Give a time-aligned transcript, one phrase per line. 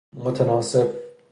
[0.13, 0.95] متناسب